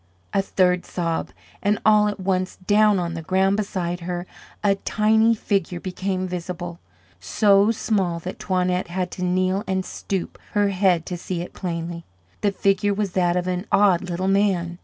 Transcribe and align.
A 0.33 0.41
third 0.41 0.83
sob 0.83 1.29
and 1.61 1.77
all 1.85 2.07
at 2.07 2.19
once, 2.19 2.55
down 2.65 2.97
on 2.97 3.13
the 3.13 3.21
ground 3.21 3.55
beside 3.55 3.99
her, 3.99 4.25
a 4.63 4.73
tiny 4.73 5.35
figure 5.35 5.79
became 5.79 6.27
visible, 6.27 6.79
so 7.19 7.69
small 7.69 8.17
that 8.21 8.39
Toinette 8.39 8.87
had 8.87 9.11
to 9.11 9.23
kneel 9.23 9.63
and 9.67 9.85
stoop 9.85 10.39
her 10.53 10.69
head 10.69 11.05
to 11.05 11.17
see 11.17 11.41
it 11.43 11.53
plainly. 11.53 12.03
The 12.41 12.51
figure 12.51 12.95
was 12.95 13.11
that 13.11 13.35
of 13.35 13.45
an 13.45 13.67
odd 13.71 14.01
little 14.09 14.27
man. 14.27 14.79